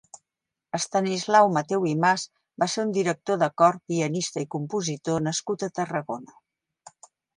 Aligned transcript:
Estanislau 0.77 1.49
Mateu 1.57 1.83
i 1.89 1.91
Mas 2.05 2.23
va 2.63 2.67
ser 2.75 2.85
un 2.85 2.93
director 2.95 3.39
de 3.43 3.49
cor, 3.63 3.77
pianista 3.91 4.45
i 4.47 4.49
compositor 4.57 5.23
nascut 5.29 5.67
a 5.69 5.71
Tarragona. 5.81 6.39